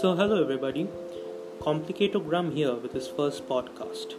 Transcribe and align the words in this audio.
So, 0.00 0.14
hello 0.14 0.40
everybody, 0.40 0.86
Complicatogram 1.58 2.54
here 2.54 2.74
with 2.74 2.92
this 2.92 3.08
first 3.08 3.48
podcast. 3.48 4.14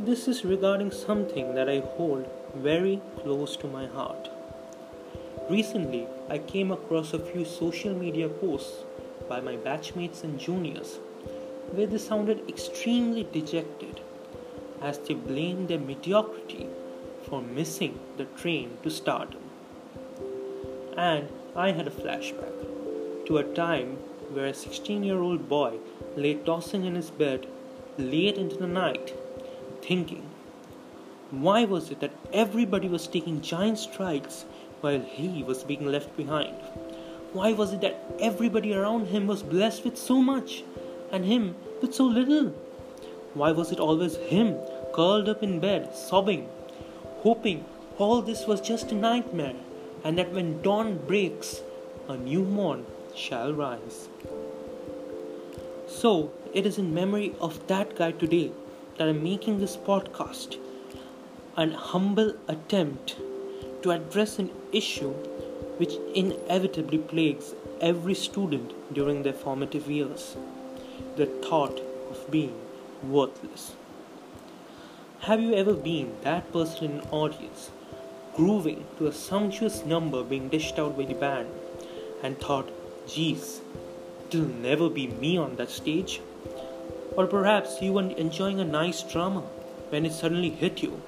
This 0.00 0.26
is 0.26 0.44
regarding 0.44 0.90
something 0.90 1.54
that 1.54 1.68
I 1.68 1.78
hold 1.78 2.26
very 2.56 3.00
close 3.20 3.56
to 3.58 3.68
my 3.68 3.86
heart. 3.86 4.28
Recently, 5.48 6.08
I 6.28 6.38
came 6.38 6.72
across 6.72 7.12
a 7.12 7.20
few 7.20 7.44
social 7.44 7.94
media 7.94 8.28
posts 8.28 8.82
by 9.28 9.40
my 9.40 9.54
batchmates 9.54 10.24
and 10.24 10.40
juniors 10.40 10.98
where 11.70 11.86
they 11.86 11.98
sounded 11.98 12.48
extremely 12.48 13.22
dejected 13.22 14.00
as 14.82 14.98
they 14.98 15.14
blamed 15.14 15.68
their 15.68 15.78
mediocrity 15.78 16.66
for 17.22 17.40
missing 17.40 18.00
the 18.16 18.24
train 18.24 18.78
to 18.82 18.90
stardom. 18.90 19.43
And 20.96 21.28
I 21.56 21.72
had 21.72 21.88
a 21.88 21.90
flashback 21.90 23.26
to 23.26 23.38
a 23.38 23.54
time 23.54 23.96
where 24.32 24.46
a 24.46 24.54
16 24.54 25.02
year 25.02 25.20
old 25.20 25.48
boy 25.48 25.78
lay 26.16 26.34
tossing 26.34 26.84
in 26.84 26.94
his 26.94 27.10
bed 27.10 27.46
late 27.98 28.36
into 28.36 28.56
the 28.56 28.66
night, 28.66 29.12
thinking, 29.82 30.28
why 31.30 31.64
was 31.64 31.90
it 31.90 31.98
that 32.00 32.12
everybody 32.32 32.88
was 32.88 33.08
taking 33.08 33.40
giant 33.40 33.78
strides 33.78 34.44
while 34.82 35.00
he 35.00 35.42
was 35.42 35.64
being 35.64 35.86
left 35.86 36.16
behind? 36.16 36.54
Why 37.32 37.52
was 37.52 37.72
it 37.72 37.80
that 37.80 38.00
everybody 38.20 38.72
around 38.72 39.08
him 39.08 39.26
was 39.26 39.42
blessed 39.42 39.84
with 39.84 39.98
so 39.98 40.22
much 40.22 40.62
and 41.10 41.24
him 41.24 41.56
with 41.82 41.92
so 41.92 42.04
little? 42.04 42.50
Why 43.34 43.50
was 43.50 43.72
it 43.72 43.80
always 43.80 44.16
him 44.16 44.58
curled 44.94 45.28
up 45.28 45.42
in 45.42 45.58
bed, 45.58 45.96
sobbing, 45.96 46.48
hoping 47.22 47.64
all 47.98 48.22
this 48.22 48.46
was 48.46 48.60
just 48.60 48.92
a 48.92 48.94
nightmare 48.94 49.56
and 50.04 50.18
that 50.18 50.32
when 50.32 50.60
dawn 50.62 50.98
breaks, 51.06 51.62
a 52.08 52.16
new 52.16 52.44
morn 52.44 52.84
shall 53.16 53.52
rise? 53.52 54.08
So, 55.88 56.30
it 56.52 56.66
is 56.66 56.78
in 56.78 56.92
memory 56.94 57.34
of 57.40 57.66
that 57.66 57.96
guy 57.96 58.12
today 58.12 58.52
that 58.98 59.08
I'm 59.08 59.22
making 59.22 59.58
this 59.58 59.76
podcast 59.76 60.58
an 61.56 61.72
humble 61.72 62.34
attempt 62.48 63.16
to 63.82 63.90
address 63.90 64.38
an 64.38 64.50
issue 64.72 65.12
which 65.78 65.94
inevitably 66.14 66.98
plagues 66.98 67.54
every 67.80 68.14
student 68.14 68.72
during 68.94 69.22
their 69.22 69.32
formative 69.32 69.90
years 69.90 70.36
the 71.16 71.26
thought 71.26 71.80
of 72.10 72.30
being 72.30 72.54
worthless. 73.02 73.72
Have 75.20 75.40
you 75.40 75.54
ever 75.54 75.74
been 75.74 76.14
that 76.22 76.52
person 76.52 76.84
in 76.84 76.90
an 76.98 77.08
audience, 77.10 77.70
grooving 78.34 78.84
to 78.98 79.06
a 79.06 79.12
sumptuous 79.12 79.84
number 79.84 80.22
being 80.22 80.48
dished 80.48 80.78
out 80.78 80.96
by 80.96 81.04
the 81.04 81.14
band, 81.14 81.48
and 82.22 82.38
thought, 82.38 82.70
geez, 83.06 83.60
it'll 84.28 84.46
never 84.46 84.88
be 84.88 85.06
me 85.06 85.36
on 85.36 85.56
that 85.56 85.70
stage? 85.70 86.20
Or 87.16 87.26
perhaps 87.26 87.80
you 87.80 87.92
were 87.92 88.02
enjoying 88.02 88.60
a 88.60 88.64
nice 88.64 89.02
drama 89.02 89.42
when 89.90 90.04
it 90.04 90.12
suddenly 90.12 90.50
hit 90.50 90.82
you. 90.82 91.00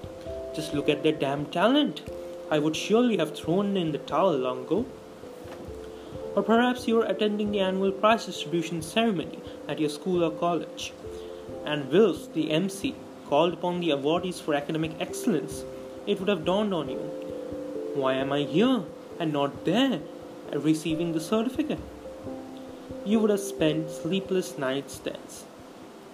Just 0.54 0.72
look 0.72 0.88
at 0.88 1.02
their 1.02 1.12
damn 1.12 1.47
talent. 1.47 2.02
I 2.50 2.60
would 2.60 2.77
surely 2.77 3.16
have 3.16 3.36
thrown 3.36 3.77
in 3.77 3.91
the 3.92 3.98
towel 3.98 4.36
long 4.36 4.64
ago. 4.64 4.86
Or 6.36 6.42
perhaps 6.42 6.86
you 6.86 6.97
were 6.97 7.04
attending 7.06 7.50
the 7.50 7.60
annual 7.60 7.91
prize 7.91 8.27
distribution 8.27 8.82
ceremony 8.82 9.41
at 9.66 9.80
your 9.80 9.88
school 9.88 10.22
or 10.22 10.30
college, 10.30 10.92
and 11.64 11.91
whilst 11.91 12.34
the 12.34 12.50
MC 12.50 12.94
called 13.28 13.54
upon 13.54 13.80
the 13.80 13.88
awardees 13.88 14.41
for 14.41 14.54
academic 14.54 14.92
excellence, 15.00 15.64
it 16.07 16.19
would 16.21 16.29
have 16.29 16.45
dawned 16.45 16.73
on 16.73 16.89
you 16.89 17.27
why 17.97 18.12
am 18.12 18.31
I 18.31 18.43
here 18.43 18.83
and 19.19 19.33
not 19.33 19.65
there 19.65 20.01
receiving 20.53 21.12
the 21.12 21.21
certificate? 21.21 21.79
You 23.07 23.21
would 23.21 23.31
have 23.31 23.41
spent 23.41 23.91
sleepless 23.91 24.59
nights 24.59 24.99
thence, 24.99 25.45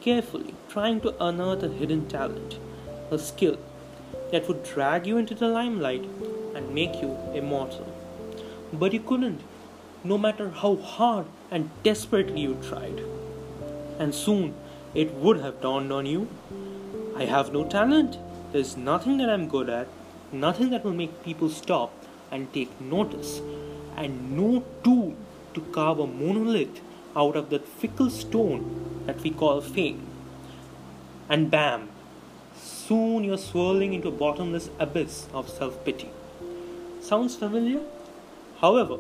carefully 0.01 0.55
trying 0.69 1.01
to 1.01 1.15
unearth 1.21 1.65
a 1.65 1.69
hidden 1.69 2.07
talent, 2.07 2.59
a 3.11 3.19
skill 3.19 3.59
that 4.31 4.47
would 4.47 4.63
drag 4.63 5.09
you 5.09 5.17
into 5.17 5.35
the 5.35 5.49
limelight 5.49 6.05
and 6.55 6.73
make 6.73 7.03
you 7.03 7.19
immortal. 7.35 7.93
But 8.73 8.93
you 8.93 9.01
couldn't, 9.01 9.41
no 10.05 10.17
matter 10.17 10.51
how 10.51 10.77
hard 10.77 11.27
and 11.51 11.71
desperately 11.83 12.43
you 12.43 12.59
tried. 12.63 13.03
And 13.99 14.15
soon 14.15 14.55
it 14.95 15.13
would 15.15 15.41
have 15.41 15.61
dawned 15.61 15.93
on 15.93 16.07
you 16.07 16.29
I 17.17 17.25
have 17.25 17.53
no 17.53 17.65
talent. 17.65 18.19
There's 18.53 18.77
nothing 18.77 19.17
that 19.17 19.31
I'm 19.31 19.49
good 19.49 19.71
at, 19.71 19.89
nothing 20.31 20.69
that 20.71 20.85
will 20.85 20.93
make 20.93 21.23
people 21.25 21.49
stop 21.49 21.91
and 22.31 22.53
take 22.53 22.79
notice, 22.83 23.41
and 23.97 24.37
no 24.37 24.63
tool 24.85 25.15
to 25.55 25.61
carve 25.77 25.99
a 25.99 26.07
monolith 26.07 26.81
out 27.17 27.35
of 27.35 27.49
that 27.49 27.67
fickle 27.67 28.11
stone 28.11 29.05
that 29.07 29.23
we 29.23 29.31
call 29.31 29.63
fame. 29.63 30.07
And 31.31 31.51
bam, 31.51 31.89
soon 32.55 33.25
you're 33.25 33.39
swirling 33.39 33.95
into 33.95 34.09
a 34.09 34.19
bottomless 34.23 34.69
abyss 34.79 35.29
of 35.33 35.49
self 35.49 35.83
pity. 35.87 36.11
Sounds 37.01 37.35
familiar? 37.35 37.81
However, 38.61 38.99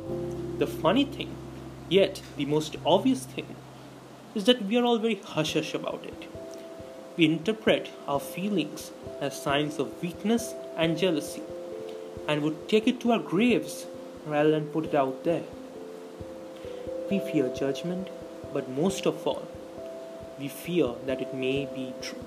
the 0.56 0.66
funny 0.66 1.04
thing, 1.04 1.36
yet 1.90 2.22
the 2.38 2.46
most 2.46 2.76
obvious 2.86 3.26
thing, 3.26 3.54
is 4.34 4.44
that 4.46 4.64
we 4.64 4.78
are 4.78 4.84
all 4.84 4.96
very 4.96 5.16
hush 5.16 5.52
hush 5.52 5.74
about 5.74 6.06
it. 6.06 6.41
We 7.16 7.26
interpret 7.26 7.90
our 8.08 8.20
feelings 8.20 8.90
as 9.20 9.40
signs 9.40 9.78
of 9.78 10.02
weakness 10.02 10.54
and 10.76 10.96
jealousy 10.96 11.42
and 12.26 12.42
would 12.42 12.68
take 12.68 12.86
it 12.86 13.00
to 13.00 13.12
our 13.12 13.18
graves 13.18 13.86
rather 14.26 14.50
than 14.50 14.66
put 14.66 14.86
it 14.86 14.94
out 14.94 15.24
there. 15.24 15.42
We 17.10 17.18
fear 17.18 17.52
judgment, 17.54 18.08
but 18.54 18.70
most 18.70 19.06
of 19.06 19.26
all, 19.26 19.46
we 20.38 20.48
fear 20.48 20.94
that 21.06 21.20
it 21.20 21.34
may 21.34 21.66
be 21.66 21.92
true. 22.00 22.24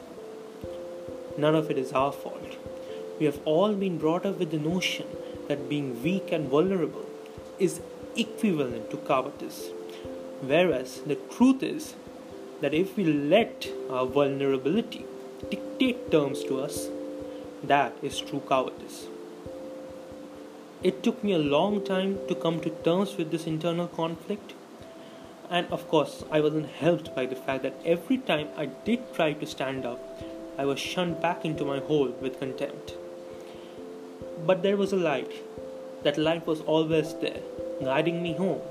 None 1.38 1.56
of 1.56 1.72
it 1.72 1.78
is 1.78 1.92
our 1.92 2.12
fault. 2.12 2.58
We 3.20 3.26
have 3.26 3.40
all 3.46 3.74
been 3.74 3.98
brought 3.98 4.26
up 4.26 4.38
with 4.38 4.52
the 4.52 4.60
notion 4.60 5.08
that 5.48 5.70
being 5.70 6.04
weak 6.04 6.32
and 6.32 6.48
vulnerable 6.48 7.06
is 7.58 7.82
equivalent 8.16 8.92
to 8.92 8.98
cowardice, 8.98 9.72
whereas 10.42 11.02
the 11.02 11.16
truth 11.16 11.64
is 11.64 11.96
that 12.62 12.74
if 12.74 12.96
we 12.98 13.06
let 13.06 13.68
our 13.90 14.06
vulnerability 14.06 15.06
dictate 15.50 16.12
terms 16.12 16.44
to 16.44 16.60
us, 16.60 16.88
that 17.64 17.94
is 18.02 18.20
true 18.20 18.44
cowardice. 18.48 19.08
It 20.84 21.02
took 21.04 21.24
me 21.24 21.34
a 21.34 21.40
long 21.40 21.84
time 21.84 22.20
to 22.28 22.36
come 22.36 22.60
to 22.62 22.70
terms 22.70 23.18
with 23.18 23.32
this 23.32 23.48
internal 23.48 23.88
conflict 23.88 24.54
and 25.50 25.68
of 25.72 25.88
course, 25.88 26.24
I 26.32 26.40
wasn't 26.42 26.70
helped 26.70 27.16
by 27.16 27.26
the 27.26 27.36
fact 27.36 27.64
that 27.64 27.80
every 27.86 28.18
time 28.18 28.48
I 28.58 28.66
did 28.66 29.14
try 29.14 29.34
to 29.34 29.46
stand 29.46 29.86
up, 29.86 30.00
I 30.58 30.66
was 30.66 30.80
shunned 30.80 31.22
back 31.22 31.46
into 31.46 31.66
my 31.66 31.80
hole 31.80 32.10
with 32.22 32.40
contempt. 32.40 32.94
But 34.46 34.64
there 34.64 34.78
was 34.78 34.92
a 34.92 34.98
light. 34.98 35.32
That 36.04 36.18
light 36.18 36.48
was 36.48 36.62
always 36.62 37.14
there, 37.16 37.42
guiding 37.84 38.24
me 38.24 38.34
home. 38.34 38.62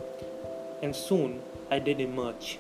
And 0.82 0.96
soon 0.96 1.42
I 1.70 1.78
did 1.78 2.00
emerge. 2.00 2.58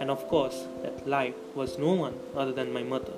And 0.00 0.10
of 0.10 0.26
course, 0.28 0.66
that 0.82 1.06
light 1.06 1.36
was 1.54 1.78
no 1.78 1.92
one 1.92 2.18
other 2.34 2.52
than 2.52 2.72
my 2.72 2.82
mother. 2.82 3.12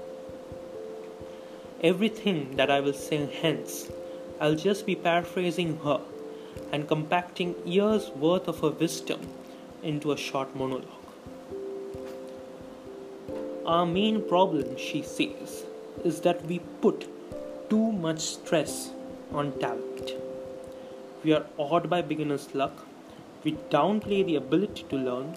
Everything 1.82 2.56
that 2.56 2.70
I 2.70 2.80
will 2.80 2.92
say 2.92 3.26
hence, 3.40 3.90
I'll 4.40 4.56
just 4.56 4.84
be 4.84 4.96
paraphrasing 4.96 5.78
her 5.84 6.00
and 6.72 6.88
compacting 6.88 7.54
years' 7.64 8.10
worth 8.10 8.48
of 8.48 8.60
her 8.60 8.70
wisdom 8.70 9.20
into 9.82 10.12
a 10.12 10.16
short 10.16 10.54
monologue. 10.56 10.98
Our 13.64 13.86
main 13.86 14.28
problem, 14.28 14.76
she 14.76 15.02
says, 15.02 15.64
is 16.04 16.20
that 16.22 16.44
we 16.46 16.58
put 16.80 17.06
too 17.70 17.92
much 17.92 18.20
stress 18.20 18.90
on 19.32 19.56
talent. 19.60 20.12
We 21.22 21.32
are 21.32 21.46
awed 21.56 21.88
by 21.88 22.02
beginner's 22.02 22.52
luck. 22.54 22.86
We 23.44 23.52
downplay 23.70 24.26
the 24.26 24.36
ability 24.36 24.84
to 24.90 24.96
learn. 24.96 25.36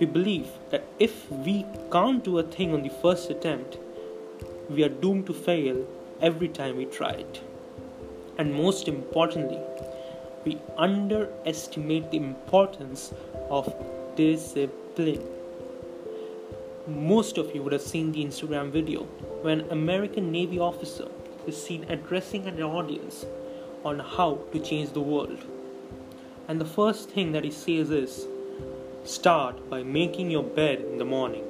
We 0.00 0.06
believe 0.06 0.48
that 0.70 0.84
if 0.98 1.30
we 1.30 1.66
can't 1.92 2.24
do 2.24 2.38
a 2.38 2.42
thing 2.42 2.72
on 2.72 2.82
the 2.82 2.88
first 2.88 3.28
attempt, 3.28 3.76
we 4.70 4.82
are 4.82 4.88
doomed 4.88 5.26
to 5.26 5.34
fail 5.34 5.86
every 6.22 6.48
time 6.48 6.78
we 6.78 6.86
try 6.86 7.10
it. 7.10 7.42
And 8.38 8.54
most 8.54 8.88
importantly, 8.88 9.60
we 10.46 10.58
underestimate 10.78 12.10
the 12.10 12.16
importance 12.16 13.12
of 13.50 13.74
discipline. 14.16 15.22
Most 16.86 17.36
of 17.36 17.54
you 17.54 17.62
would 17.62 17.74
have 17.74 17.82
seen 17.82 18.10
the 18.12 18.24
Instagram 18.24 18.70
video 18.70 19.02
when 19.42 19.60
an 19.60 19.70
American 19.70 20.32
Navy 20.32 20.58
officer 20.58 21.08
is 21.46 21.62
seen 21.62 21.84
addressing 21.90 22.46
an 22.46 22.62
audience 22.62 23.26
on 23.84 23.98
how 23.98 24.38
to 24.52 24.60
change 24.60 24.92
the 24.92 25.00
world. 25.02 25.44
And 26.48 26.58
the 26.58 26.64
first 26.64 27.10
thing 27.10 27.32
that 27.32 27.44
he 27.44 27.50
says 27.50 27.90
is 27.90 28.26
start 29.04 29.68
by 29.68 29.82
making 29.82 30.30
your 30.30 30.42
bed 30.42 30.80
in 30.80 30.98
the 30.98 31.04
morning. 31.04 31.44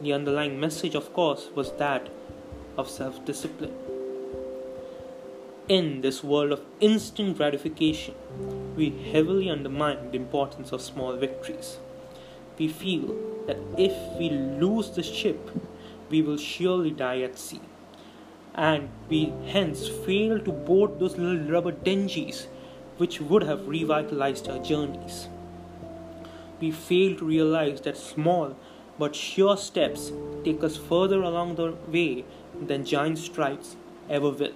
The 0.00 0.12
underlying 0.12 0.60
message, 0.60 0.94
of 0.94 1.12
course, 1.12 1.50
was 1.54 1.72
that 1.72 2.08
of 2.76 2.90
self 2.90 3.24
discipline. 3.24 3.74
in 5.68 6.00
this 6.00 6.22
world 6.22 6.52
of 6.52 6.60
instant 6.80 7.36
gratification, 7.36 8.14
we 8.76 8.90
heavily 9.12 9.50
undermine 9.50 10.10
the 10.10 10.16
importance 10.16 10.70
of 10.72 10.80
small 10.80 11.16
victories. 11.16 11.78
We 12.58 12.68
feel 12.68 13.14
that 13.46 13.58
if 13.76 13.92
we 14.18 14.30
lose 14.30 14.90
the 14.90 15.02
ship, 15.02 15.50
we 16.08 16.22
will 16.22 16.36
surely 16.36 16.90
die 16.90 17.20
at 17.22 17.38
sea. 17.38 17.60
And 18.54 18.88
we 19.08 19.32
hence 19.48 19.88
fail 19.88 20.38
to 20.40 20.52
board 20.52 20.98
those 20.98 21.18
little 21.18 21.50
rubber 21.50 21.72
dinghies 21.72 22.46
which 22.96 23.20
would 23.20 23.42
have 23.42 23.68
revitalized 23.68 24.48
our 24.48 24.62
journeys. 24.62 25.28
We 26.60 26.70
fail 26.70 27.16
to 27.16 27.24
realize 27.24 27.80
that 27.82 27.96
small 27.96 28.56
but 28.98 29.14
sure 29.14 29.56
steps 29.56 30.12
take 30.44 30.64
us 30.64 30.76
further 30.76 31.22
along 31.22 31.56
the 31.56 31.74
way 31.88 32.24
than 32.60 32.84
giant 32.84 33.18
strides 33.18 33.76
ever 34.08 34.30
will. 34.30 34.54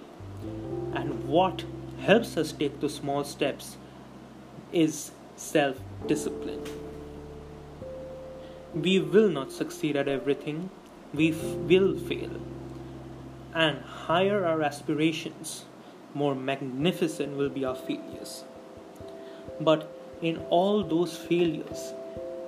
And 0.93 1.27
what 1.27 1.63
helps 1.99 2.37
us 2.37 2.51
take 2.51 2.79
those 2.79 2.95
small 2.95 3.23
steps 3.23 3.77
is 4.71 5.11
self 5.35 5.77
discipline. 6.07 6.63
We 8.73 8.99
will 8.99 9.29
not 9.29 9.51
succeed 9.51 9.95
at 9.95 10.07
everything, 10.07 10.69
we 11.13 11.31
f- 11.31 11.43
will 11.71 11.97
fail. 11.97 12.31
And 13.53 13.81
higher 13.81 14.45
our 14.45 14.61
aspirations, 14.63 15.65
more 16.13 16.33
magnificent 16.33 17.35
will 17.37 17.49
be 17.49 17.65
our 17.65 17.75
failures. 17.75 18.45
But 19.59 19.89
in 20.21 20.37
all 20.49 20.83
those 20.83 21.17
failures, 21.17 21.93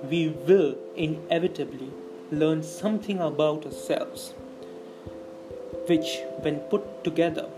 we 0.08 0.28
will 0.28 0.76
inevitably 0.96 1.90
learn 2.30 2.62
something 2.62 3.18
about 3.20 3.66
ourselves, 3.66 4.32
which, 5.86 6.20
when 6.40 6.58
put 6.60 7.04
together, 7.04 7.48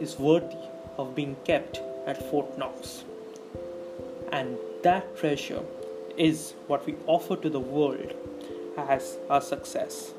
is 0.00 0.18
worthy 0.18 0.56
of 0.98 1.14
being 1.14 1.36
kept 1.44 1.80
at 2.06 2.30
Fort 2.30 2.56
Knox. 2.58 3.04
And 4.32 4.56
that 4.82 5.16
treasure 5.16 5.62
is 6.16 6.54
what 6.66 6.86
we 6.86 6.94
offer 7.06 7.36
to 7.36 7.50
the 7.50 7.60
world 7.60 8.14
as 8.76 9.18
our 9.28 9.40
success. 9.40 10.14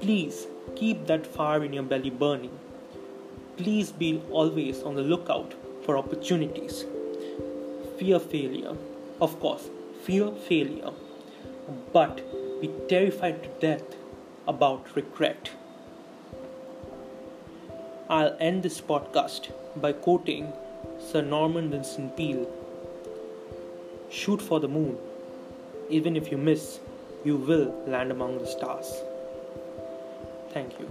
Please 0.00 0.46
keep 0.76 1.06
that 1.06 1.26
fire 1.26 1.64
in 1.64 1.72
your 1.72 1.82
belly 1.82 2.10
burning. 2.10 2.58
Please 3.56 3.90
be 3.90 4.22
always 4.30 4.82
on 4.82 4.94
the 4.94 5.02
lookout 5.02 5.54
for 5.84 5.96
opportunities. 5.96 6.84
Fear 8.04 8.20
failure, 8.20 8.76
of 9.18 9.40
course, 9.40 9.70
fear 10.02 10.30
failure, 10.46 10.90
but 11.90 12.20
be 12.60 12.68
terrified 12.86 13.42
to 13.42 13.48
death 13.60 13.96
about 14.46 14.94
regret. 14.94 15.48
I'll 18.10 18.36
end 18.38 18.62
this 18.62 18.78
podcast 18.78 19.48
by 19.76 19.92
quoting 19.92 20.52
Sir 21.00 21.22
Norman 21.22 21.70
Vincent 21.70 22.14
Peale 22.14 22.46
Shoot 24.10 24.42
for 24.42 24.60
the 24.60 24.68
moon. 24.68 24.98
Even 25.88 26.14
if 26.14 26.30
you 26.30 26.36
miss, 26.36 26.80
you 27.24 27.38
will 27.38 27.72
land 27.86 28.10
among 28.10 28.36
the 28.36 28.46
stars. 28.46 28.92
Thank 30.52 30.78
you. 30.78 30.90